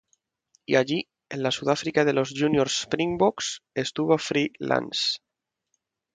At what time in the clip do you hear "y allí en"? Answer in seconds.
0.71-1.43